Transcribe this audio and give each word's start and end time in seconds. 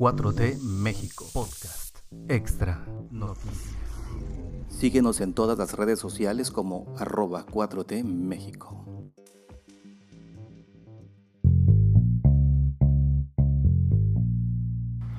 4T 0.00 0.62
México 0.62 1.26
Podcast 1.34 1.98
Extra 2.26 2.86
Noticias. 3.10 3.76
Síguenos 4.70 5.20
en 5.20 5.34
todas 5.34 5.58
las 5.58 5.74
redes 5.74 5.98
sociales 5.98 6.50
como 6.50 6.94
arroba 6.98 7.44
4T 7.44 8.02
México. 8.02 8.82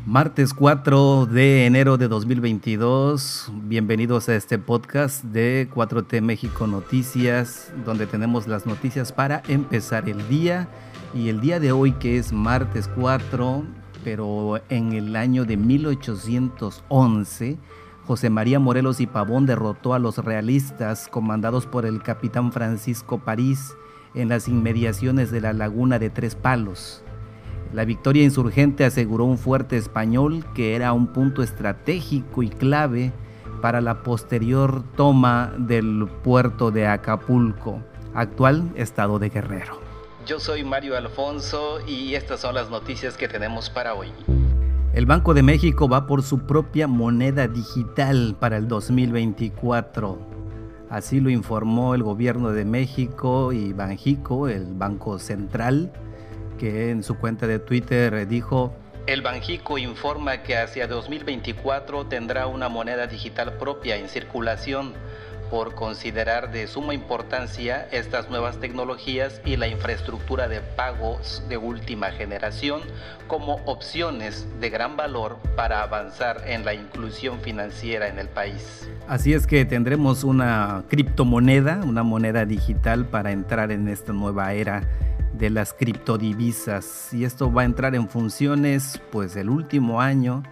Martes 0.07 0.51
4 0.55 1.27
de 1.27 1.67
enero 1.67 1.99
de 1.99 2.07
2022, 2.07 3.51
bienvenidos 3.65 4.29
a 4.29 4.35
este 4.35 4.57
podcast 4.57 5.23
de 5.25 5.69
4T 5.71 6.23
México 6.23 6.65
Noticias, 6.65 7.71
donde 7.85 8.07
tenemos 8.07 8.47
las 8.47 8.65
noticias 8.65 9.11
para 9.11 9.43
empezar 9.47 10.09
el 10.09 10.27
día. 10.27 10.67
Y 11.13 11.29
el 11.29 11.39
día 11.39 11.59
de 11.59 11.71
hoy, 11.71 11.91
que 11.91 12.17
es 12.17 12.33
martes 12.33 12.89
4, 12.95 13.63
pero 14.03 14.59
en 14.69 14.93
el 14.93 15.15
año 15.15 15.45
de 15.45 15.57
1811, 15.57 17.57
José 18.05 18.29
María 18.29 18.59
Morelos 18.59 18.99
y 18.99 19.07
Pavón 19.07 19.45
derrotó 19.45 19.93
a 19.93 19.99
los 19.99 20.17
realistas 20.17 21.07
comandados 21.07 21.65
por 21.65 21.85
el 21.85 22.01
capitán 22.01 22.51
Francisco 22.51 23.19
París 23.19 23.75
en 24.13 24.29
las 24.29 24.47
inmediaciones 24.47 25.31
de 25.31 25.41
la 25.41 25.53
laguna 25.53 25.99
de 25.99 26.09
Tres 26.09 26.35
Palos. 26.35 27.03
La 27.73 27.85
victoria 27.85 28.23
insurgente 28.23 28.83
aseguró 28.83 29.25
un 29.25 29.37
fuerte 29.37 29.77
español 29.77 30.43
que 30.53 30.75
era 30.75 30.91
un 30.91 31.07
punto 31.07 31.41
estratégico 31.41 32.43
y 32.43 32.49
clave 32.49 33.13
para 33.61 33.79
la 33.79 34.03
posterior 34.03 34.83
toma 34.97 35.53
del 35.57 36.09
puerto 36.23 36.71
de 36.71 36.87
Acapulco, 36.87 37.81
actual 38.13 38.69
estado 38.75 39.19
de 39.19 39.29
Guerrero. 39.29 39.90
Yo 40.25 40.39
soy 40.39 40.63
Mario 40.63 40.95
Alfonso 40.95 41.79
y 41.87 42.13
estas 42.13 42.41
son 42.41 42.53
las 42.53 42.69
noticias 42.69 43.17
que 43.17 43.27
tenemos 43.27 43.69
para 43.69 43.95
hoy. 43.95 44.11
El 44.93 45.05
Banco 45.05 45.33
de 45.33 45.41
México 45.41 45.89
va 45.89 46.05
por 46.05 46.21
su 46.21 46.45
propia 46.45 46.87
moneda 46.87 47.47
digital 47.47 48.35
para 48.39 48.57
el 48.57 48.67
2024. 48.67 50.19
Así 50.89 51.19
lo 51.19 51.29
informó 51.29 51.95
el 51.95 52.03
gobierno 52.03 52.51
de 52.51 52.65
México 52.65 53.51
y 53.51 53.73
Banjico, 53.73 54.47
el 54.47 54.73
Banco 54.73 55.17
Central, 55.17 55.91
que 56.59 56.91
en 56.91 57.03
su 57.03 57.15
cuenta 57.17 57.47
de 57.47 57.57
Twitter 57.59 58.27
dijo, 58.27 58.73
el 59.07 59.23
Banjico 59.23 59.79
informa 59.79 60.43
que 60.43 60.55
hacia 60.55 60.85
2024 60.85 62.05
tendrá 62.05 62.45
una 62.45 62.69
moneda 62.69 63.07
digital 63.07 63.53
propia 63.53 63.95
en 63.95 64.07
circulación 64.07 64.93
por 65.51 65.75
considerar 65.75 66.51
de 66.51 66.65
suma 66.65 66.93
importancia 66.93 67.85
estas 67.91 68.29
nuevas 68.29 68.61
tecnologías 68.61 69.41
y 69.45 69.57
la 69.57 69.67
infraestructura 69.67 70.47
de 70.47 70.61
pagos 70.61 71.43
de 71.49 71.57
última 71.57 72.11
generación 72.11 72.79
como 73.27 73.55
opciones 73.65 74.47
de 74.61 74.69
gran 74.69 74.95
valor 74.95 75.37
para 75.57 75.83
avanzar 75.83 76.43
en 76.47 76.63
la 76.63 76.73
inclusión 76.73 77.41
financiera 77.41 78.07
en 78.07 78.17
el 78.17 78.29
país. 78.29 78.89
Así 79.09 79.33
es 79.33 79.45
que 79.45 79.65
tendremos 79.65 80.23
una 80.23 80.85
criptomoneda, 80.87 81.81
una 81.83 82.03
moneda 82.03 82.45
digital 82.45 83.05
para 83.05 83.33
entrar 83.33 83.71
en 83.73 83.89
esta 83.89 84.13
nueva 84.13 84.53
era 84.53 84.83
de 85.33 85.49
las 85.49 85.73
criptodivisas 85.73 87.13
y 87.13 87.25
esto 87.25 87.51
va 87.51 87.63
a 87.63 87.65
entrar 87.65 87.93
en 87.95 88.07
funciones 88.07 89.01
pues 89.11 89.35
el 89.35 89.49
último 89.49 89.99
año 89.99 90.43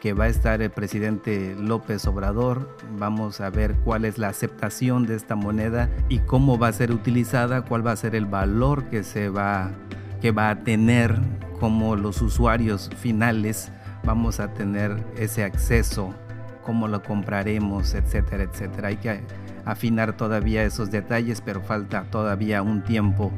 que 0.00 0.12
va 0.12 0.24
a 0.24 0.28
estar 0.28 0.62
el 0.62 0.70
presidente 0.70 1.56
López 1.58 2.06
Obrador. 2.06 2.76
Vamos 2.98 3.40
a 3.40 3.50
ver 3.50 3.74
cuál 3.84 4.04
es 4.04 4.18
la 4.18 4.28
aceptación 4.28 5.06
de 5.06 5.16
esta 5.16 5.34
moneda 5.34 5.90
y 6.08 6.18
cómo 6.20 6.58
va 6.58 6.68
a 6.68 6.72
ser 6.72 6.92
utilizada, 6.92 7.62
cuál 7.62 7.86
va 7.86 7.92
a 7.92 7.96
ser 7.96 8.14
el 8.14 8.26
valor 8.26 8.84
que 8.84 9.02
se 9.02 9.28
va 9.28 9.70
que 10.20 10.32
va 10.32 10.50
a 10.50 10.64
tener 10.64 11.16
como 11.60 11.94
los 11.94 12.22
usuarios 12.22 12.90
finales 12.96 13.70
vamos 14.04 14.40
a 14.40 14.54
tener 14.54 14.96
ese 15.16 15.44
acceso, 15.44 16.14
cómo 16.62 16.88
lo 16.88 17.02
compraremos, 17.02 17.94
etcétera, 17.94 18.44
etcétera. 18.44 18.88
Hay 18.88 18.96
que 18.96 19.20
afinar 19.64 20.16
todavía 20.16 20.64
esos 20.64 20.90
detalles, 20.90 21.42
pero 21.42 21.60
falta 21.60 22.04
todavía 22.10 22.62
un 22.62 22.82
tiempo 22.82 23.30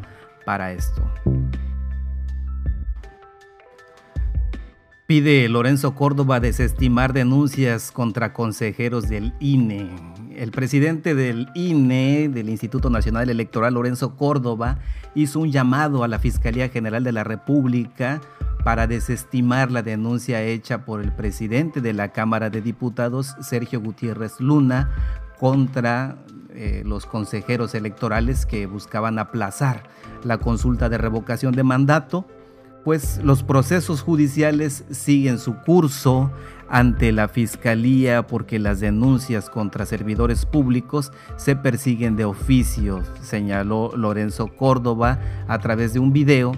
para 0.44 0.72
esto. 0.72 1.02
Pide 5.10 5.48
Lorenzo 5.48 5.96
Córdoba 5.96 6.38
desestimar 6.38 7.12
denuncias 7.12 7.90
contra 7.90 8.32
consejeros 8.32 9.08
del 9.08 9.34
INE. 9.40 9.90
El 10.36 10.52
presidente 10.52 11.16
del 11.16 11.48
INE, 11.56 12.28
del 12.28 12.48
Instituto 12.48 12.90
Nacional 12.90 13.28
Electoral, 13.28 13.74
Lorenzo 13.74 14.14
Córdoba, 14.14 14.78
hizo 15.16 15.40
un 15.40 15.50
llamado 15.50 16.04
a 16.04 16.08
la 16.08 16.20
Fiscalía 16.20 16.68
General 16.68 17.02
de 17.02 17.10
la 17.10 17.24
República 17.24 18.20
para 18.62 18.86
desestimar 18.86 19.72
la 19.72 19.82
denuncia 19.82 20.44
hecha 20.44 20.84
por 20.84 21.00
el 21.00 21.10
presidente 21.10 21.80
de 21.80 21.92
la 21.92 22.12
Cámara 22.12 22.48
de 22.48 22.62
Diputados, 22.62 23.34
Sergio 23.40 23.80
Gutiérrez 23.80 24.38
Luna, 24.38 24.92
contra 25.40 26.18
eh, 26.50 26.84
los 26.86 27.04
consejeros 27.06 27.74
electorales 27.74 28.46
que 28.46 28.66
buscaban 28.66 29.18
aplazar 29.18 29.90
la 30.22 30.38
consulta 30.38 30.88
de 30.88 30.98
revocación 30.98 31.52
de 31.52 31.64
mandato 31.64 32.28
pues 32.84 33.20
los 33.22 33.42
procesos 33.42 34.02
judiciales 34.02 34.84
siguen 34.90 35.38
su 35.38 35.56
curso 35.56 36.30
ante 36.68 37.12
la 37.12 37.28
Fiscalía 37.28 38.26
porque 38.26 38.58
las 38.58 38.80
denuncias 38.80 39.50
contra 39.50 39.84
servidores 39.84 40.46
públicos 40.46 41.12
se 41.36 41.56
persiguen 41.56 42.16
de 42.16 42.24
oficio, 42.24 43.02
señaló 43.22 43.92
Lorenzo 43.96 44.48
Córdoba 44.48 45.18
a 45.48 45.58
través 45.58 45.92
de 45.92 45.98
un 45.98 46.12
video 46.12 46.52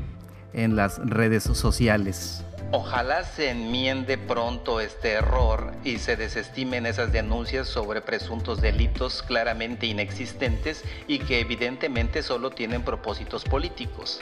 en 0.52 0.76
las 0.76 0.98
redes 0.98 1.44
sociales. 1.44 2.44
Ojalá 2.74 3.24
se 3.24 3.50
enmiende 3.50 4.16
pronto 4.16 4.80
este 4.80 5.12
error 5.12 5.72
y 5.84 5.98
se 5.98 6.16
desestimen 6.16 6.86
esas 6.86 7.12
denuncias 7.12 7.68
sobre 7.68 8.00
presuntos 8.00 8.62
delitos 8.62 9.22
claramente 9.22 9.86
inexistentes 9.86 10.82
y 11.06 11.18
que 11.18 11.40
evidentemente 11.40 12.22
solo 12.22 12.50
tienen 12.50 12.82
propósitos 12.82 13.44
políticos. 13.44 14.20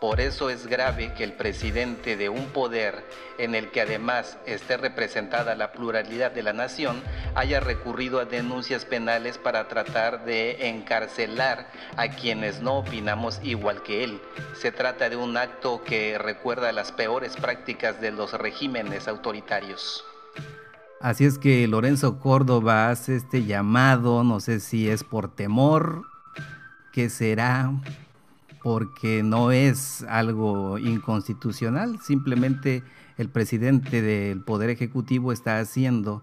Por 0.00 0.20
eso 0.20 0.48
es 0.48 0.68
grave 0.68 1.12
que 1.14 1.24
el 1.24 1.32
presidente 1.32 2.16
de 2.16 2.28
un 2.28 2.46
poder 2.50 3.04
en 3.36 3.56
el 3.56 3.72
que 3.72 3.80
además 3.80 4.38
esté 4.46 4.76
representada 4.76 5.56
la 5.56 5.72
pluralidad 5.72 6.30
de 6.30 6.44
la 6.44 6.52
nación 6.52 7.02
haya 7.34 7.58
recurrido 7.58 8.20
a 8.20 8.24
denuncias 8.24 8.84
penales 8.84 9.38
para 9.38 9.66
tratar 9.66 10.24
de 10.24 10.68
encarcelar 10.68 11.68
a 11.96 12.10
quienes 12.10 12.60
no 12.60 12.78
opinamos 12.78 13.40
igual 13.42 13.82
que 13.82 14.04
él. 14.04 14.20
Se 14.54 14.70
trata 14.70 15.10
de 15.10 15.16
un 15.16 15.36
acto 15.36 15.82
que 15.82 16.16
recuerda 16.16 16.70
las 16.70 16.92
peores 16.92 17.34
prácticas 17.34 18.00
de 18.00 18.12
los 18.12 18.32
regímenes 18.34 19.08
autoritarios. 19.08 20.04
Así 21.00 21.24
es 21.24 21.38
que 21.38 21.66
Lorenzo 21.66 22.20
Córdoba 22.20 22.90
hace 22.90 23.16
este 23.16 23.44
llamado, 23.44 24.22
no 24.22 24.38
sé 24.38 24.60
si 24.60 24.88
es 24.88 25.02
por 25.02 25.34
temor, 25.34 26.02
que 26.92 27.10
será 27.10 27.72
porque 28.62 29.22
no 29.22 29.52
es 29.52 30.02
algo 30.08 30.78
inconstitucional, 30.78 31.98
simplemente 32.00 32.82
el 33.16 33.28
presidente 33.28 34.02
del 34.02 34.42
Poder 34.42 34.70
Ejecutivo 34.70 35.32
está 35.32 35.58
haciendo 35.58 36.22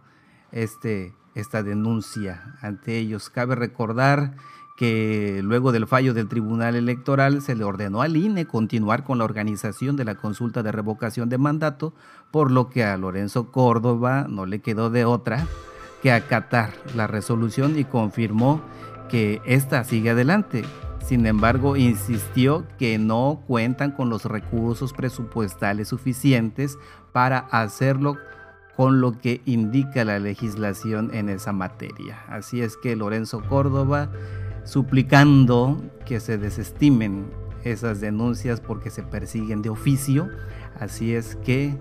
este, 0.52 1.14
esta 1.36 1.64
denuncia 1.64 2.56
ante 2.62 2.98
ellos. 2.98 3.30
Cabe 3.30 3.56
recordar 3.56 4.36
que 4.76 5.40
luego 5.44 5.72
del 5.72 5.88
fallo 5.88 6.14
del 6.14 6.28
Tribunal 6.28 6.76
Electoral 6.76 7.42
se 7.42 7.56
le 7.56 7.64
ordenó 7.64 8.02
al 8.02 8.18
INE 8.18 8.46
continuar 8.46 9.04
con 9.04 9.18
la 9.18 9.24
organización 9.24 9.96
de 9.96 10.06
la 10.06 10.16
consulta 10.16 10.64
de 10.64 10.72
revocación 10.72 11.30
de 11.30 11.38
mandato, 11.38 11.94
por 12.32 12.52
lo 12.52 12.70
que 12.70 12.84
a 12.84 12.98
Lorenzo 12.98 13.52
Córdoba 13.52 14.28
no 14.30 14.46
le 14.46 14.60
quedó 14.60 14.90
de 14.90 15.06
otra 15.06 15.48
que 16.02 16.12
acatar 16.12 16.74
la 16.94 17.08
resolución 17.08 17.80
y 17.80 17.86
confirmó 17.86 18.62
que 19.10 19.42
esta 19.46 19.84
sigue 19.84 20.10
adelante. 20.10 20.64
Sin 21.06 21.28
embargo, 21.28 21.76
insistió 21.76 22.66
que 22.80 22.98
no 22.98 23.44
cuentan 23.46 23.92
con 23.92 24.10
los 24.10 24.26
recursos 24.26 24.92
presupuestales 24.92 25.90
suficientes 25.90 26.80
para 27.12 27.38
hacerlo 27.52 28.18
con 28.76 29.02
lo 29.02 29.20
que 29.20 29.40
indica 29.46 30.04
la 30.04 30.18
legislación 30.18 31.14
en 31.14 31.30
esa 31.30 31.54
materia. 31.54 32.24
Así 32.28 32.62
es 32.62 32.76
que 32.76 32.96
Lorenzo 32.96 33.44
Córdoba 33.48 34.10
suplicando 34.64 35.80
que 36.08 36.20
se 36.20 36.40
desestimen 36.40 37.28
esas 37.64 38.02
denuncias 38.02 38.60
porque 38.60 38.90
se 38.90 39.04
persiguen 39.04 39.62
de 39.62 39.70
oficio. 39.70 40.28
Así 40.80 41.14
es 41.14 41.36
que 41.36 41.78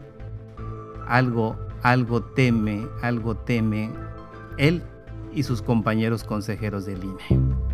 algo, 1.09 1.57
algo 1.83 2.23
teme, 2.23 2.87
algo 3.01 3.35
teme 3.37 3.91
él 4.59 4.83
y 5.33 5.45
sus 5.45 5.63
compañeros 5.63 6.25
consejeros 6.25 6.85
del 6.85 7.03
INE. 7.05 7.74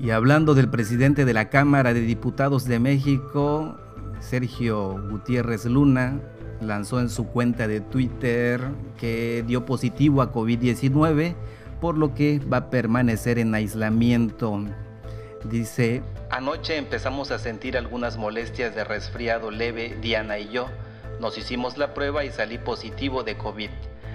Y 0.00 0.12
hablando 0.12 0.54
del 0.54 0.70
presidente 0.70 1.26
de 1.26 1.34
la 1.34 1.50
Cámara 1.50 1.92
de 1.92 2.00
Diputados 2.00 2.64
de 2.64 2.78
México, 2.78 3.76
Sergio 4.18 4.98
Gutiérrez 5.10 5.66
Luna, 5.66 6.18
lanzó 6.62 7.00
en 7.00 7.10
su 7.10 7.26
cuenta 7.26 7.68
de 7.68 7.82
Twitter 7.82 8.62
que 8.98 9.44
dio 9.46 9.66
positivo 9.66 10.22
a 10.22 10.32
COVID-19, 10.32 11.34
por 11.82 11.98
lo 11.98 12.14
que 12.14 12.38
va 12.38 12.56
a 12.56 12.70
permanecer 12.70 13.38
en 13.38 13.54
aislamiento. 13.54 14.64
Dice, 15.44 16.02
anoche 16.30 16.78
empezamos 16.78 17.30
a 17.30 17.38
sentir 17.38 17.76
algunas 17.76 18.16
molestias 18.16 18.74
de 18.74 18.84
resfriado 18.84 19.50
leve, 19.50 19.96
Diana 20.02 20.38
y 20.38 20.50
yo 20.50 20.66
Nos 21.18 21.36
hicimos 21.36 21.76
la 21.76 21.92
prueba 21.92 22.24
y 22.24 22.30
salí 22.30 22.56
positivo 22.56 23.22
de 23.22 23.36
COVID. 23.36 23.70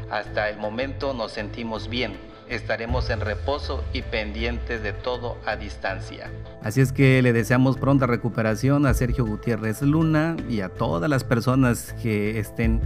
Hasta 0.09 0.49
el 0.49 0.57
momento 0.57 1.13
nos 1.13 1.31
sentimos 1.31 1.89
bien. 1.89 2.13
Estaremos 2.49 3.09
en 3.09 3.21
reposo 3.21 3.83
y 3.91 4.01
pendientes 4.03 4.83
de 4.83 4.93
todo 4.93 5.37
a 5.45 5.55
distancia. 5.55 6.29
Así 6.61 6.81
es 6.81 6.91
que 6.91 7.21
le 7.21 7.33
deseamos 7.33 7.77
pronta 7.77 8.05
recuperación 8.05 8.85
a 8.85 8.93
Sergio 8.93 9.25
Gutiérrez 9.25 9.81
Luna 9.81 10.37
y 10.49 10.61
a 10.61 10.69
todas 10.69 11.09
las 11.09 11.23
personas 11.23 11.93
que 12.01 12.39
estén 12.39 12.81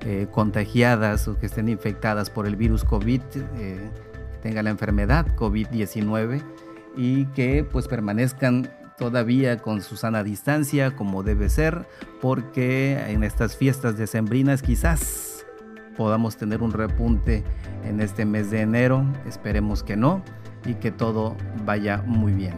eh, 0.00 0.26
contagiadas 0.30 1.26
o 1.26 1.38
que 1.38 1.46
estén 1.46 1.68
infectadas 1.68 2.30
por 2.30 2.46
el 2.46 2.56
virus 2.56 2.84
COVID, 2.84 3.20
eh, 3.58 3.90
la 4.44 4.70
enfermedad 4.70 5.26
COVID-19 5.36 6.42
y 6.96 7.26
que 7.26 7.64
pues 7.64 7.86
permanezcan 7.86 8.70
todavía 8.98 9.58
con 9.58 9.82
su 9.82 9.96
sana 9.96 10.22
distancia 10.22 10.96
como 10.96 11.22
debe 11.22 11.48
ser, 11.48 11.86
porque 12.20 12.98
en 13.08 13.22
estas 13.22 13.56
fiestas 13.56 13.96
decembrinas 13.96 14.62
quizás 14.62 15.27
podamos 15.98 16.36
tener 16.36 16.62
un 16.62 16.70
repunte 16.70 17.42
en 17.84 18.00
este 18.00 18.24
mes 18.24 18.52
de 18.52 18.60
enero, 18.60 19.04
esperemos 19.26 19.82
que 19.82 19.96
no 19.96 20.22
y 20.64 20.74
que 20.74 20.92
todo 20.92 21.36
vaya 21.66 22.04
muy 22.06 22.32
bien. 22.32 22.54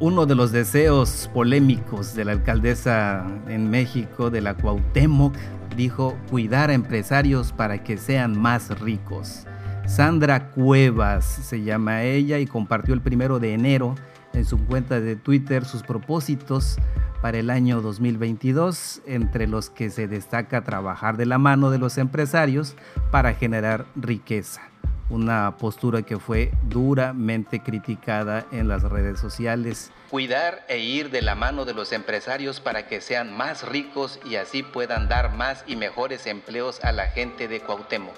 Uno 0.00 0.24
de 0.24 0.34
los 0.34 0.50
deseos 0.50 1.30
polémicos 1.34 2.14
de 2.14 2.24
la 2.24 2.32
alcaldesa 2.32 3.26
en 3.48 3.68
México, 3.68 4.30
de 4.30 4.40
la 4.40 4.54
Cuauhtémoc, 4.54 5.34
dijo 5.76 6.16
cuidar 6.30 6.70
a 6.70 6.74
empresarios 6.74 7.52
para 7.52 7.84
que 7.84 7.98
sean 7.98 8.40
más 8.40 8.80
ricos. 8.80 9.44
Sandra 9.86 10.48
Cuevas 10.50 11.24
se 11.26 11.62
llama 11.62 12.02
ella 12.02 12.38
y 12.38 12.46
compartió 12.46 12.94
el 12.94 13.02
primero 13.02 13.40
de 13.40 13.52
enero 13.52 13.94
en 14.32 14.46
su 14.46 14.58
cuenta 14.64 15.00
de 15.00 15.16
Twitter 15.16 15.66
sus 15.66 15.82
propósitos 15.82 16.78
para 17.22 17.38
el 17.38 17.50
año 17.50 17.80
2022, 17.80 19.02
entre 19.06 19.46
los 19.46 19.70
que 19.70 19.90
se 19.90 20.08
destaca 20.08 20.64
trabajar 20.64 21.16
de 21.16 21.26
la 21.26 21.38
mano 21.38 21.70
de 21.70 21.78
los 21.78 21.98
empresarios 21.98 22.76
para 23.10 23.34
generar 23.34 23.86
riqueza. 23.96 24.62
Una 25.10 25.56
postura 25.56 26.02
que 26.02 26.18
fue 26.18 26.52
duramente 26.64 27.60
criticada 27.60 28.46
en 28.52 28.68
las 28.68 28.82
redes 28.82 29.18
sociales. 29.18 29.90
Cuidar 30.10 30.64
e 30.68 30.78
ir 30.78 31.10
de 31.10 31.22
la 31.22 31.34
mano 31.34 31.64
de 31.64 31.74
los 31.74 31.92
empresarios 31.92 32.60
para 32.60 32.86
que 32.86 33.00
sean 33.00 33.36
más 33.36 33.66
ricos 33.66 34.20
y 34.24 34.36
así 34.36 34.62
puedan 34.62 35.08
dar 35.08 35.34
más 35.34 35.64
y 35.66 35.76
mejores 35.76 36.26
empleos 36.26 36.84
a 36.84 36.92
la 36.92 37.08
gente 37.08 37.48
de 37.48 37.60
Cuauhtémoc. 37.60 38.16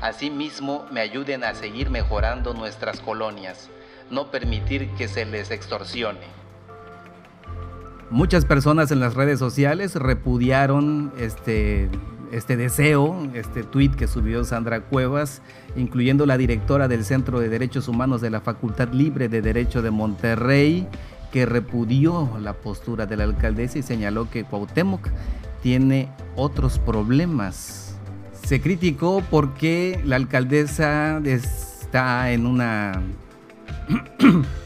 Asimismo, 0.00 0.86
me 0.90 1.00
ayuden 1.00 1.44
a 1.44 1.54
seguir 1.54 1.90
mejorando 1.90 2.54
nuestras 2.54 3.00
colonias 3.00 3.68
no 4.10 4.30
permitir 4.30 4.90
que 4.96 5.08
se 5.08 5.24
les 5.24 5.50
extorsione. 5.50 6.39
Muchas 8.10 8.44
personas 8.44 8.90
en 8.90 8.98
las 8.98 9.14
redes 9.14 9.38
sociales 9.38 9.94
repudiaron 9.94 11.12
este, 11.16 11.88
este 12.32 12.56
deseo, 12.56 13.16
este 13.34 13.62
tweet 13.62 13.90
que 13.90 14.08
subió 14.08 14.42
Sandra 14.42 14.80
Cuevas, 14.80 15.42
incluyendo 15.76 16.26
la 16.26 16.36
directora 16.36 16.88
del 16.88 17.04
Centro 17.04 17.38
de 17.38 17.48
Derechos 17.48 17.86
Humanos 17.86 18.20
de 18.20 18.30
la 18.30 18.40
Facultad 18.40 18.88
Libre 18.92 19.28
de 19.28 19.42
Derecho 19.42 19.80
de 19.80 19.92
Monterrey, 19.92 20.88
que 21.30 21.46
repudió 21.46 22.28
la 22.40 22.54
postura 22.54 23.06
de 23.06 23.16
la 23.16 23.22
alcaldesa 23.22 23.78
y 23.78 23.82
señaló 23.82 24.28
que 24.28 24.42
Cuauhtémoc 24.42 25.08
tiene 25.62 26.08
otros 26.34 26.80
problemas. 26.80 27.96
Se 28.44 28.60
criticó 28.60 29.22
porque 29.30 30.00
la 30.04 30.16
alcaldesa 30.16 31.18
está 31.24 32.32
en 32.32 32.46
una 32.46 33.00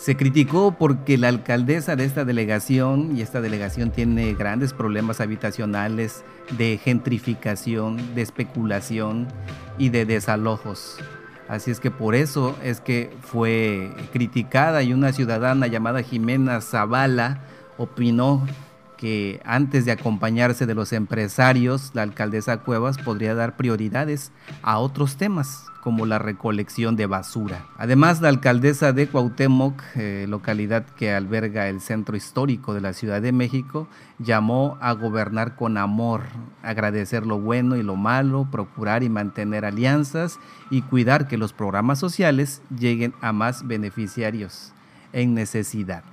Se 0.00 0.16
criticó 0.16 0.76
porque 0.78 1.18
la 1.18 1.28
alcaldesa 1.28 1.94
de 1.94 2.06
esta 2.06 2.24
delegación, 2.24 3.18
y 3.18 3.20
esta 3.20 3.42
delegación 3.42 3.90
tiene 3.90 4.32
grandes 4.32 4.72
problemas 4.72 5.20
habitacionales 5.20 6.24
de 6.56 6.80
gentrificación, 6.82 8.14
de 8.14 8.22
especulación 8.22 9.28
y 9.76 9.90
de 9.90 10.06
desalojos. 10.06 10.96
Así 11.48 11.70
es 11.70 11.80
que 11.80 11.90
por 11.90 12.14
eso 12.14 12.56
es 12.62 12.80
que 12.80 13.14
fue 13.20 13.92
criticada 14.10 14.82
y 14.82 14.94
una 14.94 15.12
ciudadana 15.12 15.66
llamada 15.66 16.02
Jimena 16.02 16.62
Zavala 16.62 17.42
opinó 17.76 18.46
que 19.00 19.40
antes 19.46 19.86
de 19.86 19.92
acompañarse 19.92 20.66
de 20.66 20.74
los 20.74 20.92
empresarios, 20.92 21.90
la 21.94 22.02
alcaldesa 22.02 22.58
Cuevas 22.58 22.98
podría 22.98 23.34
dar 23.34 23.56
prioridades 23.56 24.30
a 24.60 24.76
otros 24.76 25.16
temas, 25.16 25.64
como 25.82 26.04
la 26.04 26.18
recolección 26.18 26.96
de 26.96 27.06
basura. 27.06 27.64
Además, 27.78 28.20
la 28.20 28.28
alcaldesa 28.28 28.92
de 28.92 29.08
Cuauhtémoc, 29.08 29.80
eh, 29.96 30.26
localidad 30.28 30.84
que 30.84 31.14
alberga 31.14 31.70
el 31.70 31.80
centro 31.80 32.14
histórico 32.14 32.74
de 32.74 32.82
la 32.82 32.92
Ciudad 32.92 33.22
de 33.22 33.32
México, 33.32 33.88
llamó 34.18 34.76
a 34.82 34.92
gobernar 34.92 35.56
con 35.56 35.78
amor, 35.78 36.24
agradecer 36.62 37.24
lo 37.24 37.40
bueno 37.40 37.76
y 37.76 37.82
lo 37.82 37.96
malo, 37.96 38.48
procurar 38.50 39.02
y 39.02 39.08
mantener 39.08 39.64
alianzas 39.64 40.38
y 40.70 40.82
cuidar 40.82 41.26
que 41.26 41.38
los 41.38 41.54
programas 41.54 41.98
sociales 41.98 42.60
lleguen 42.78 43.14
a 43.22 43.32
más 43.32 43.66
beneficiarios 43.66 44.74
en 45.14 45.32
necesidad. 45.32 46.04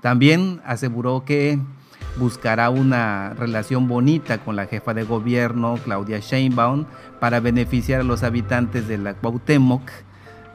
También 0.00 0.62
aseguró 0.64 1.24
que 1.24 1.58
buscará 2.16 2.70
una 2.70 3.34
relación 3.34 3.88
bonita 3.88 4.38
con 4.38 4.56
la 4.56 4.66
jefa 4.66 4.94
de 4.94 5.04
gobierno, 5.04 5.78
Claudia 5.84 6.18
Sheinbaum, 6.18 6.86
para 7.20 7.40
beneficiar 7.40 8.00
a 8.00 8.04
los 8.04 8.22
habitantes 8.22 8.88
de 8.88 8.98
la 8.98 9.14
Cuauhtémoc, 9.14 9.82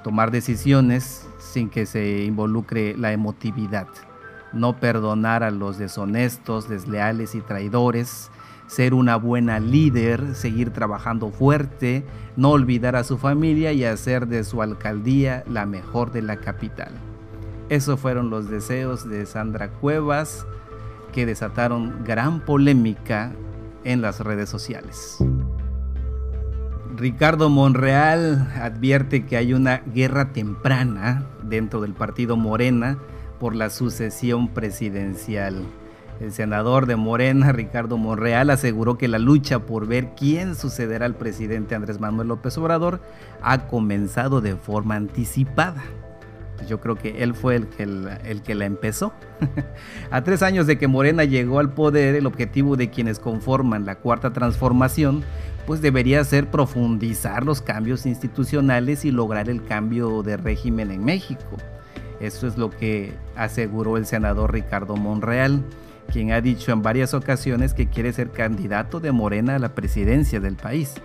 tomar 0.04 0.32
decisiones 0.32 1.28
sin 1.40 1.70
que 1.70 1.86
se 1.86 2.24
involucre 2.24 2.96
la 2.98 3.12
emotividad, 3.12 3.88
no 4.54 4.80
perdonar 4.80 5.44
a 5.44 5.52
los 5.52 5.78
deshonestos, 5.78 6.70
desleales 6.70 7.36
y 7.36 7.42
traidores, 7.42 8.30
ser 8.68 8.94
una 8.94 9.16
buena 9.16 9.60
líder, 9.60 10.36
seguir 10.36 10.72
trabajando 10.72 11.30
fuerte, 11.30 12.04
no 12.36 12.52
olvidar 12.52 12.96
a 12.96 13.04
su 13.04 13.18
familia 13.18 13.72
y 13.74 13.86
hacer 13.86 14.28
de 14.28 14.44
su 14.44 14.62
alcaldía 14.62 15.44
la 15.48 15.66
mejor 15.66 16.12
de 16.12 16.22
la 16.22 16.38
capital. 16.38 16.92
Esos 17.70 18.00
fueron 18.00 18.30
los 18.30 18.50
deseos 18.50 19.08
de 19.08 19.26
Sandra 19.26 19.70
Cuevas, 19.70 20.46
que 21.16 21.26
desataron 21.26 22.04
gran 22.04 22.42
polémica 22.42 23.32
en 23.86 24.02
las 24.02 24.20
redes 24.20 24.50
sociales. 24.50 25.18
Ricardo 26.98 27.50
Monreal 27.50 28.52
advierte 28.62 29.26
que 29.26 29.38
hay 29.38 29.54
una 29.54 29.78
guerra 29.78 30.34
temprana 30.34 31.26
dentro 31.42 31.80
del 31.80 31.94
partido 31.94 32.36
Morena 32.36 32.98
por 33.40 33.56
la 33.56 33.70
sucesión 33.70 34.50
presidencial. 34.50 35.64
El 36.20 36.34
senador 36.34 36.86
de 36.86 36.98
Morena, 36.98 37.54
Ricardo 37.54 37.98
Monreal, 37.98 38.50
aseguró 38.50 38.98
que 38.98 39.08
la 39.08 39.20
lucha 39.20 39.60
por 39.60 39.88
ver 39.88 40.16
quién 40.18 40.56
sucederá 40.56 41.06
al 41.06 41.16
presidente 41.16 41.76
Andrés 41.76 42.02
Manuel 42.02 42.28
López 42.28 42.58
Obrador 42.58 43.00
ha 43.42 43.68
comenzado 43.68 44.42
de 44.42 44.56
forma 44.56 44.96
anticipada. 44.96 45.82
Yo 46.68 46.80
creo 46.80 46.96
que 46.96 47.24
él 47.24 47.34
fue 47.34 47.56
el 47.56 47.68
que, 47.68 47.84
el, 47.84 48.42
que 48.44 48.56
la 48.56 48.66
empezó. 48.66 49.14
a 50.12 50.24
tres 50.24 50.42
años 50.42 50.68
de 50.68 50.78
que 50.78 50.88
Morena 50.88 51.24
llegó 51.24 51.60
al 51.60 51.74
poder, 51.74 52.16
el 52.16 52.26
objetivo 52.26 52.76
de 52.76 52.90
quienes 52.90 53.20
conforman 53.20 53.86
la 53.86 53.96
cuarta 53.96 54.34
transformación, 54.34 55.24
pues 55.68 55.82
debería 55.82 56.24
ser 56.24 56.50
profundizar 56.50 57.44
los 57.44 57.62
cambios 57.62 58.06
institucionales 58.06 59.06
y 59.06 59.12
lograr 59.12 59.50
el 59.50 59.64
cambio 59.64 60.24
de 60.24 60.38
régimen 60.38 60.92
en 60.92 61.04
México. 61.04 61.58
Eso 62.20 62.48
es 62.48 62.58
lo 62.58 62.70
que 62.70 63.14
aseguró 63.36 63.98
el 63.98 64.06
senador 64.06 64.54
Ricardo 64.54 64.96
Monreal, 64.96 65.62
quien 66.12 66.32
ha 66.32 66.42
dicho 66.42 66.72
en 66.72 66.82
varias 66.82 67.14
ocasiones 67.14 67.74
que 67.74 67.88
quiere 67.88 68.14
ser 68.14 68.32
candidato 68.32 69.00
de 69.00 69.12
Morena 69.12 69.56
a 69.56 69.60
la 69.60 69.76
presidencia 69.76 70.40
del 70.40 70.56
país. 70.56 70.96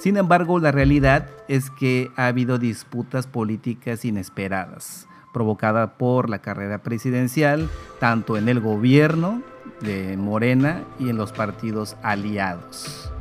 Sin 0.00 0.16
embargo, 0.16 0.58
la 0.58 0.72
realidad 0.72 1.28
es 1.46 1.68
que 1.68 2.10
ha 2.16 2.28
habido 2.28 2.58
disputas 2.58 3.26
políticas 3.26 4.06
inesperadas, 4.06 5.06
provocadas 5.30 5.90
por 5.98 6.30
la 6.30 6.38
carrera 6.38 6.82
presidencial, 6.82 7.68
tanto 7.98 8.38
en 8.38 8.48
el 8.48 8.60
gobierno 8.60 9.42
de 9.82 10.16
Morena 10.16 10.84
y 10.98 11.10
en 11.10 11.18
los 11.18 11.32
partidos 11.32 11.98
aliados. 12.02 13.12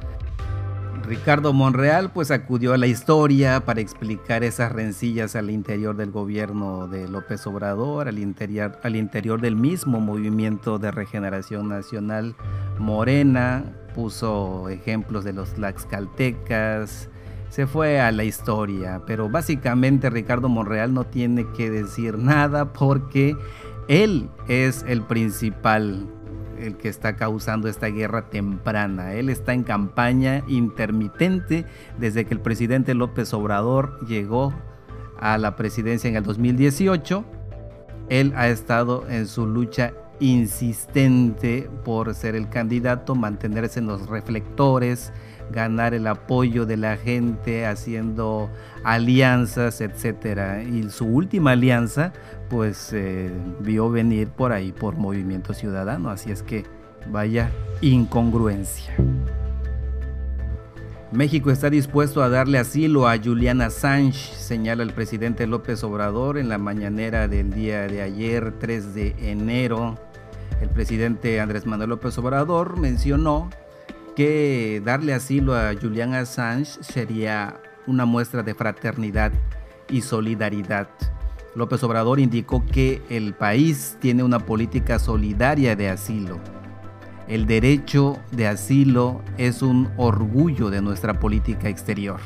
Ricardo 1.03 1.51
Monreal 1.51 2.11
pues 2.13 2.31
acudió 2.31 2.71
a 2.73 2.77
la 2.77 2.87
historia 2.87 3.65
para 3.65 3.81
explicar 3.81 4.45
esas 4.45 4.71
rencillas 4.71 5.35
al 5.35 5.49
interior 5.49 5.97
del 5.97 6.11
gobierno 6.11 6.87
de 6.87 7.09
López 7.09 7.45
Obrador, 7.45 8.07
al 8.07 8.19
interior, 8.19 8.79
al 8.83 8.95
interior 8.95 9.41
del 9.41 9.57
mismo 9.57 9.99
movimiento 9.99 10.79
de 10.79 10.91
regeneración 10.91 11.67
nacional 11.67 12.35
Morena, 12.77 13.65
puso 13.93 14.69
ejemplos 14.69 15.23
de 15.23 15.33
los 15.33 15.53
Tlaxcaltecas, 15.53 17.09
se 17.49 17.65
fue 17.65 17.99
a 17.99 18.11
la 18.11 18.23
historia, 18.23 19.01
pero 19.07 19.27
básicamente 19.27 20.09
Ricardo 20.09 20.49
Monreal 20.49 20.93
no 20.93 21.05
tiene 21.05 21.45
que 21.57 21.71
decir 21.71 22.17
nada 22.17 22.73
porque 22.73 23.35
él 23.87 24.29
es 24.47 24.85
el 24.87 25.01
principal, 25.01 26.05
el 26.59 26.77
que 26.77 26.89
está 26.89 27.15
causando 27.15 27.67
esta 27.67 27.87
guerra 27.87 28.29
temprana. 28.29 29.13
Él 29.13 29.29
está 29.29 29.53
en 29.53 29.63
campaña 29.63 30.43
intermitente 30.47 31.65
desde 31.97 32.25
que 32.25 32.35
el 32.35 32.39
presidente 32.39 32.93
López 32.93 33.33
Obrador 33.33 33.99
llegó 34.05 34.53
a 35.19 35.39
la 35.39 35.55
presidencia 35.55 36.07
en 36.07 36.17
el 36.17 36.23
2018. 36.23 37.25
Él 38.09 38.33
ha 38.35 38.47
estado 38.47 39.05
en 39.09 39.25
su 39.25 39.47
lucha 39.47 39.93
insistente 40.19 41.69
por 41.83 42.13
ser 42.13 42.35
el 42.35 42.49
candidato, 42.49 43.15
mantenerse 43.15 43.79
en 43.79 43.87
los 43.87 44.07
reflectores, 44.07 45.11
ganar 45.51 45.93
el 45.93 46.07
apoyo 46.07 46.65
de 46.65 46.77
la 46.77 46.97
gente 46.97 47.65
haciendo 47.65 48.49
alianzas, 48.83 49.81
etcétera. 49.81 50.63
Y 50.63 50.89
su 50.89 51.05
última 51.05 51.51
alianza, 51.51 52.13
pues 52.49 52.91
eh, 52.93 53.31
vio 53.61 53.89
venir 53.89 54.29
por 54.29 54.51
ahí 54.51 54.71
por 54.71 54.95
Movimiento 54.95 55.53
Ciudadano, 55.53 56.09
así 56.09 56.31
es 56.31 56.43
que 56.43 56.65
vaya 57.11 57.51
incongruencia. 57.81 58.95
México 61.11 61.49
está 61.49 61.71
dispuesto 61.71 62.21
a 62.21 62.29
darle 62.29 62.59
asilo 62.59 63.07
a 63.07 63.17
Julian 63.17 63.61
Assange, 63.61 64.19
señala 64.35 64.83
el 64.83 64.93
presidente 64.93 65.47
López 65.47 65.83
Obrador 65.83 66.37
en 66.37 66.49
la 66.49 66.59
mañanera 66.59 67.27
del 67.27 67.51
día 67.51 67.87
de 67.87 68.03
ayer, 68.03 68.53
3 68.59 68.93
de 68.93 69.15
enero. 69.19 69.97
El 70.61 70.69
presidente 70.69 71.39
Andrés 71.39 71.65
Manuel 71.65 71.91
López 71.91 72.17
Obrador 72.17 72.77
mencionó 72.77 73.49
que 74.15 74.81
darle 74.83 75.13
asilo 75.13 75.55
a 75.55 75.73
Julian 75.79 76.13
Assange 76.13 76.83
sería 76.83 77.61
una 77.87 78.05
muestra 78.05 78.43
de 78.43 78.53
fraternidad 78.53 79.31
y 79.89 80.01
solidaridad. 80.01 80.89
López 81.55 81.83
Obrador 81.83 82.19
indicó 82.19 82.65
que 82.65 83.01
el 83.09 83.33
país 83.33 83.97
tiene 83.99 84.23
una 84.23 84.39
política 84.39 84.99
solidaria 84.99 85.75
de 85.75 85.89
asilo 85.89 86.39
el 87.29 87.45
derecho 87.45 88.17
de 88.31 88.47
asilo 88.47 89.21
es 89.37 89.61
un 89.61 89.87
orgullo 89.97 90.71
de 90.71 90.81
nuestra 90.81 91.19
política 91.19 91.69
exterior. 91.69 92.19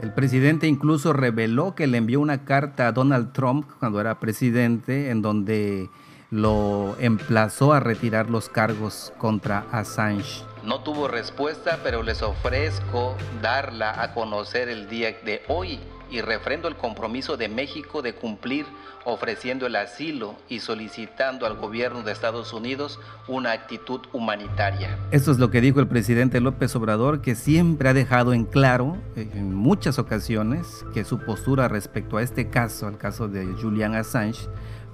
El 0.00 0.12
presidente 0.12 0.68
incluso 0.68 1.12
reveló 1.12 1.74
que 1.74 1.88
le 1.88 1.98
envió 1.98 2.20
una 2.20 2.44
carta 2.44 2.86
a 2.86 2.92
Donald 2.92 3.32
Trump 3.32 3.68
cuando 3.80 4.00
era 4.00 4.20
presidente 4.20 5.10
en 5.10 5.22
donde 5.22 5.90
lo 6.30 6.94
emplazó 7.00 7.72
a 7.72 7.80
retirar 7.80 8.30
los 8.30 8.48
cargos 8.48 9.12
contra 9.18 9.66
Assange. 9.72 10.44
No 10.64 10.82
tuvo 10.82 11.08
respuesta, 11.08 11.80
pero 11.82 12.02
les 12.02 12.22
ofrezco 12.22 13.16
darla 13.42 14.00
a 14.02 14.14
conocer 14.14 14.68
el 14.68 14.88
día 14.88 15.16
de 15.24 15.42
hoy 15.48 15.80
y 16.10 16.20
refrendo 16.20 16.68
el 16.68 16.76
compromiso 16.76 17.36
de 17.36 17.48
México 17.48 18.02
de 18.02 18.14
cumplir 18.14 18.66
ofreciendo 19.04 19.66
el 19.66 19.76
asilo 19.76 20.34
y 20.48 20.60
solicitando 20.60 21.46
al 21.46 21.56
gobierno 21.56 22.02
de 22.02 22.12
Estados 22.12 22.52
Unidos 22.52 23.00
una 23.26 23.52
actitud 23.52 24.00
humanitaria. 24.12 24.98
Esto 25.10 25.30
es 25.30 25.38
lo 25.38 25.50
que 25.50 25.60
dijo 25.60 25.80
el 25.80 25.88
presidente 25.88 26.40
López 26.40 26.74
Obrador, 26.76 27.20
que 27.20 27.34
siempre 27.34 27.88
ha 27.88 27.94
dejado 27.94 28.32
en 28.32 28.44
claro 28.44 28.98
en 29.16 29.54
muchas 29.54 29.98
ocasiones 29.98 30.84
que 30.92 31.04
su 31.04 31.20
postura 31.20 31.68
respecto 31.68 32.16
a 32.18 32.22
este 32.22 32.50
caso, 32.50 32.86
al 32.86 32.98
caso 32.98 33.28
de 33.28 33.46
Julian 33.46 33.94
Assange, 33.94 34.48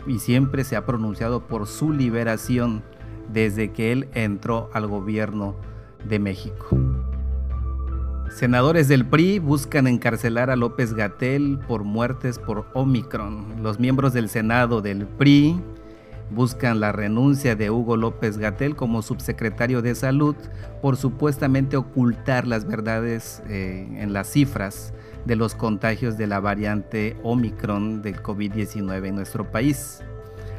y 0.07 0.19
siempre 0.19 0.65
se 0.65 0.77
ha 0.77 0.85
pronunciado 0.85 1.47
por 1.47 1.67
su 1.67 1.93
liberación 1.93 2.83
desde 3.33 3.73
que 3.73 3.91
él 3.91 4.09
entró 4.15 4.71
al 4.75 4.87
gobierno 4.87 5.57
de 6.05 6.19
México. 6.19 6.79
Senadores 8.35 8.89
del 8.89 9.07
PRI 9.07 9.39
buscan 9.39 9.87
encarcelar 9.87 10.51
a 10.51 10.57
López 10.57 10.93
Gatel 10.93 11.61
por 11.69 11.85
muertes 11.85 12.41
por 12.41 12.67
Omicron. 12.75 13.63
Los 13.63 13.79
miembros 13.79 14.13
del 14.13 14.29
Senado 14.29 14.83
del 14.83 15.07
PRI 15.07 15.61
buscan 16.31 16.81
la 16.81 16.91
renuncia 16.91 17.55
de 17.55 17.71
Hugo 17.71 17.97
López 17.97 18.37
Gatel 18.37 18.75
como 18.75 19.03
subsecretario 19.03 19.83
de 19.83 19.95
Salud 19.95 20.35
por 20.83 20.97
supuestamente 20.97 21.77
ocultar 21.77 22.45
las 22.49 22.67
verdades 22.67 23.41
eh, 23.49 23.87
en 24.01 24.13
las 24.13 24.33
cifras 24.33 24.93
de 25.25 25.37
los 25.37 25.55
contagios 25.55 26.19
de 26.19 26.27
la 26.27 26.41
variante 26.41 27.17
Omicron 27.23 28.03
del 28.03 28.21
COVID-19 28.21 29.07
en 29.07 29.15
nuestro 29.15 29.49
país. 29.49 30.03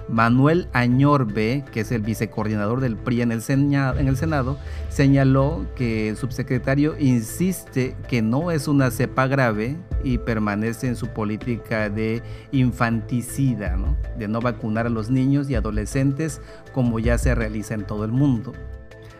Manuel 0.07 0.67
Añorbe, 0.74 1.63
que 1.71 1.81
es 1.81 1.91
el 1.91 2.01
vicecoordinador 2.01 2.79
del 2.79 2.95
PRI 2.95 3.21
en 3.21 3.31
el, 3.31 3.41
Senado, 3.41 4.57
señaló 4.89 5.65
que 5.75 6.09
el 6.09 6.17
subsecretario 6.17 6.95
insiste 7.00 7.95
que 8.07 8.21
no 8.21 8.51
es 8.51 8.67
una 8.67 8.91
cepa 8.91 9.27
grave 9.27 9.77
y 10.03 10.17
permanece 10.19 10.88
en 10.88 10.95
su 10.95 11.07
política 11.07 11.89
de 11.89 12.21
infanticida, 12.51 13.77
de 14.17 14.27
no 14.27 14.41
vacunar 14.41 14.85
a 14.85 14.89
los 14.89 15.09
niños 15.09 15.50
y 15.50 15.55
adolescentes 15.55 16.41
como 16.74 17.00
ya 17.00 17.17
se 17.17 17.33
realiza 17.33 17.74
en 17.74 17.85
todo 17.85 18.05
el 18.05 18.12
mundo. 18.12 18.53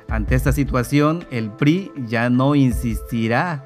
Ante 0.08 0.36
esta 0.36 0.52
situación, 0.52 1.26
el 1.32 1.50
PRI 1.50 1.92
ya 2.08 2.30
no 2.30 2.54
insistirá 2.54 3.64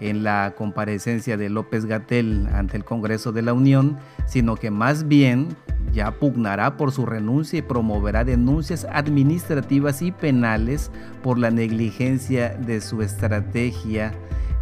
en 0.00 0.24
la 0.24 0.54
comparecencia 0.56 1.36
de 1.36 1.50
López 1.50 1.84
Gatel 1.84 2.48
ante 2.52 2.76
el 2.76 2.84
Congreso 2.84 3.32
de 3.32 3.42
la 3.42 3.52
Unión, 3.52 3.98
sino 4.26 4.56
que 4.56 4.70
más 4.70 5.06
bien 5.06 5.48
ya 5.92 6.12
pugnará 6.12 6.76
por 6.76 6.92
su 6.92 7.06
renuncia 7.06 7.58
y 7.58 7.62
promoverá 7.62 8.24
denuncias 8.24 8.86
administrativas 8.90 10.02
y 10.02 10.12
penales 10.12 10.90
por 11.22 11.38
la 11.38 11.50
negligencia 11.50 12.50
de 12.50 12.80
su 12.80 13.02
estrategia 13.02 14.12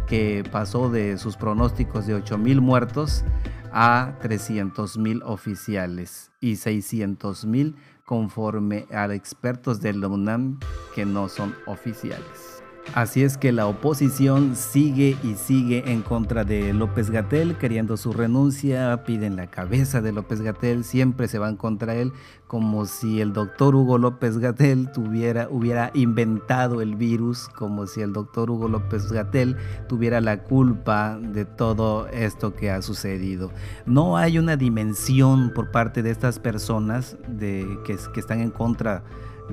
que 0.07 0.43
pasó 0.51 0.89
de 0.89 1.17
sus 1.17 1.37
pronósticos 1.37 2.07
de 2.07 2.15
8 2.15 2.37
mil 2.37 2.61
muertos 2.61 3.23
a 3.71 4.13
300 4.21 4.97
mil 4.97 5.21
oficiales 5.23 6.31
y 6.41 6.55
600 6.55 7.45
mil 7.45 7.75
conforme 8.05 8.87
a 8.91 9.13
expertos 9.13 9.81
del 9.81 10.03
UNAM 10.03 10.59
que 10.95 11.05
no 11.05 11.29
son 11.29 11.53
oficiales. 11.67 12.63
Así 12.95 13.23
es 13.23 13.37
que 13.37 13.51
la 13.51 13.67
oposición 13.67 14.55
sigue 14.55 15.15
y 15.23 15.35
sigue 15.35 15.91
en 15.91 16.01
contra 16.01 16.43
de 16.43 16.73
López 16.73 17.11
Gatel, 17.11 17.55
queriendo 17.55 17.97
su 17.97 18.13
renuncia, 18.13 19.03
piden 19.05 19.35
la 19.35 19.47
cabeza 19.47 20.01
de 20.01 20.11
López 20.11 20.41
Gatel, 20.41 20.83
siempre 20.83 21.27
se 21.27 21.37
van 21.37 21.55
contra 21.55 21.93
él, 21.93 22.13
como 22.47 22.87
si 22.87 23.21
el 23.21 23.31
doctor 23.31 23.75
Hugo 23.75 23.99
López 23.99 24.39
Gatel 24.39 24.89
hubiera 24.95 25.91
inventado 25.93 26.81
el 26.81 26.95
virus, 26.95 27.47
como 27.49 27.85
si 27.85 28.01
el 28.01 28.11
doctor 28.11 28.49
Hugo 28.49 28.67
López 28.67 29.11
Gatel 29.11 29.55
tuviera 29.87 30.19
la 30.19 30.41
culpa 30.43 31.19
de 31.21 31.45
todo 31.45 32.07
esto 32.07 32.55
que 32.55 32.71
ha 32.71 32.81
sucedido. 32.81 33.51
No 33.85 34.17
hay 34.17 34.39
una 34.39 34.57
dimensión 34.57 35.51
por 35.53 35.69
parte 35.69 36.01
de 36.01 36.09
estas 36.09 36.39
personas 36.39 37.17
de, 37.27 37.67
que, 37.85 37.97
que 38.13 38.19
están 38.19 38.39
en 38.39 38.49
contra 38.49 39.03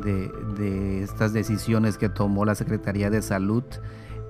de, 0.02 1.02
estas 1.02 1.32
decisiones 1.32 1.98
que 1.98 2.08
tomó 2.08 2.44
la 2.44 2.54
Secretaría 2.54 3.10
de 3.10 3.22
Salud 3.22 3.64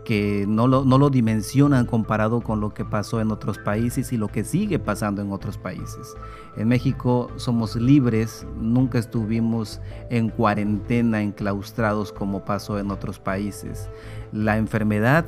que 0.05 0.45
no 0.47 0.69
lo, 0.69 0.85
no 0.85 0.99
lo 0.99 1.11
dimensionan 1.11 1.85
comparado 1.85 2.41
con 2.41 2.61
lo 2.61 2.73
que 2.73 2.85
pasó 2.85 3.21
en 3.21 3.33
otros 3.33 3.59
países 3.59 4.13
y 4.13 4.17
lo 4.17 4.29
que 4.29 4.45
sigue 4.45 4.79
pasando 4.79 5.21
en 5.21 5.33
otros 5.33 5.59
países. 5.59 6.15
En 6.57 6.69
México 6.69 7.29
somos 7.35 7.75
libres, 7.75 8.47
nunca 8.57 9.01
estuvimos 9.01 9.81
en 10.09 10.29
cuarentena, 10.29 11.23
enclaustrados 11.23 12.13
como 12.13 12.45
pasó 12.45 12.79
en 12.79 12.93
otros 12.93 13.19
países. 13.19 13.91
La 14.31 14.59
enfermedad 14.59 15.27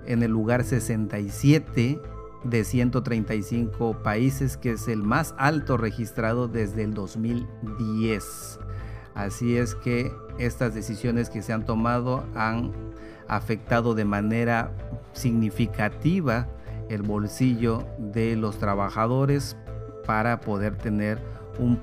en 0.04 0.24
el 0.24 0.32
lugar 0.32 0.64
67 0.64 2.02
de 2.42 2.64
135 2.64 4.02
países, 4.02 4.56
que 4.56 4.72
es 4.72 4.88
el 4.88 5.04
más 5.04 5.36
alto 5.38 5.76
registrado 5.76 6.48
desde 6.48 6.82
el 6.82 6.92
2010. 6.92 8.58
Así 9.14 9.56
es 9.56 9.76
que 9.76 10.12
estas 10.38 10.74
decisiones 10.74 11.30
que 11.30 11.42
se 11.42 11.52
han 11.52 11.64
tomado 11.64 12.26
han 12.34 12.72
afectado 13.28 13.94
de 13.94 14.04
manera 14.04 14.72
significativa 15.12 16.48
el 16.88 17.02
bolsillo 17.02 17.86
de 17.98 18.34
los 18.34 18.58
trabajadores 18.58 19.56
para 20.08 20.40
poder 20.40 20.74
tener 20.74 21.18
un 21.58 21.78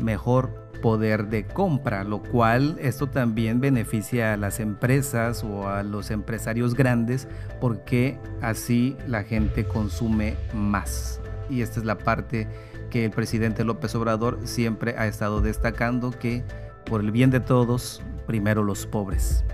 mejor 0.00 0.50
poder 0.82 1.28
de 1.28 1.46
compra, 1.46 2.02
lo 2.02 2.20
cual 2.20 2.76
esto 2.80 3.06
también 3.06 3.60
beneficia 3.60 4.32
a 4.32 4.36
las 4.36 4.58
empresas 4.58 5.44
o 5.44 5.68
a 5.68 5.84
los 5.84 6.10
empresarios 6.10 6.74
grandes 6.74 7.28
porque 7.60 8.18
así 8.42 8.96
la 9.06 9.22
gente 9.22 9.64
consume 9.64 10.34
más. 10.52 11.20
Y 11.48 11.62
esta 11.62 11.78
es 11.78 11.86
la 11.86 11.98
parte 11.98 12.48
que 12.90 13.04
el 13.04 13.12
presidente 13.12 13.62
López 13.62 13.94
Obrador 13.94 14.40
siempre 14.42 14.96
ha 14.98 15.06
estado 15.06 15.40
destacando 15.40 16.10
que 16.10 16.42
por 16.84 17.00
el 17.00 17.12
bien 17.12 17.30
de 17.30 17.38
todos, 17.38 18.02
primero 18.26 18.64
los 18.64 18.86
pobres. 18.86 19.44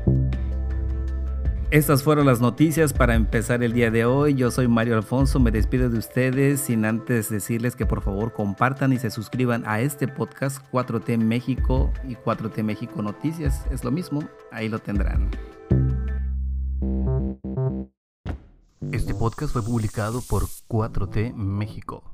Estas 1.74 2.04
fueron 2.04 2.26
las 2.26 2.40
noticias 2.40 2.92
para 2.92 3.16
empezar 3.16 3.64
el 3.64 3.72
día 3.72 3.90
de 3.90 4.04
hoy. 4.04 4.34
Yo 4.34 4.52
soy 4.52 4.68
Mario 4.68 4.94
Alfonso, 4.94 5.40
me 5.40 5.50
despido 5.50 5.90
de 5.90 5.98
ustedes 5.98 6.60
sin 6.60 6.84
antes 6.84 7.30
decirles 7.30 7.74
que 7.74 7.84
por 7.84 8.00
favor 8.00 8.32
compartan 8.32 8.92
y 8.92 8.98
se 9.00 9.10
suscriban 9.10 9.64
a 9.66 9.80
este 9.80 10.06
podcast 10.06 10.64
4T 10.70 11.18
México 11.18 11.92
y 12.08 12.14
4T 12.14 12.62
México 12.62 13.02
Noticias. 13.02 13.66
Es 13.72 13.82
lo 13.82 13.90
mismo, 13.90 14.22
ahí 14.52 14.68
lo 14.68 14.78
tendrán. 14.78 15.32
Este 18.92 19.12
podcast 19.12 19.52
fue 19.52 19.64
publicado 19.64 20.22
por 20.28 20.44
4T 20.68 21.34
México, 21.34 22.04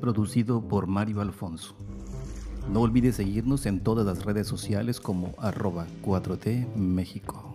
producido 0.00 0.66
por 0.66 0.86
Mario 0.86 1.20
Alfonso. 1.20 1.76
No 2.72 2.80
olvides 2.80 3.16
seguirnos 3.16 3.66
en 3.66 3.80
todas 3.80 4.06
las 4.06 4.24
redes 4.24 4.46
sociales 4.46 5.00
como 5.00 5.34
arroba 5.36 5.86
4T 6.02 6.74
México. 6.76 7.49